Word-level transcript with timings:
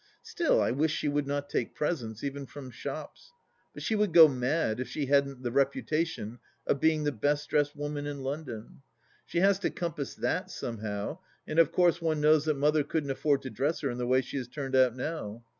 Still 0.23 0.59
I 0.59 0.71
wish 0.71 0.91
she 0.95 1.07
would 1.07 1.27
not 1.27 1.47
take 1.47 1.75
presents, 1.75 2.23
even 2.23 2.47
from 2.47 2.71
shops. 2.71 3.33
But 3.71 3.83
she 3.83 3.93
would 3.93 4.13
go 4.13 4.27
mad 4.27 4.79
if 4.79 4.87
she 4.87 5.05
hadn't 5.05 5.43
the 5.43 5.51
reputation 5.51 6.39
of 6.65 6.79
being 6.79 7.03
the 7.03 7.11
best 7.11 7.47
dressed 7.51 7.75
woman 7.75 8.07
in 8.07 8.23
London. 8.23 8.81
She 9.27 9.41
has 9.41 9.59
to 9.59 9.69
compass 9.69 10.15
that, 10.15 10.49
somehow, 10.49 11.19
and 11.45 11.59
of 11.59 11.71
course 11.71 12.01
one 12.01 12.19
knows 12.19 12.45
that 12.45 12.57
Mother 12.57 12.83
couldn't 12.83 13.11
afford 13.11 13.43
to 13.43 13.51
dress 13.51 13.81
her 13.81 13.91
in 13.91 13.99
the 13.99 14.07
way 14.07 14.21
she 14.21 14.37
is 14.37 14.47
turned 14.47 14.75
out 14.75 14.95
now. 14.95 15.43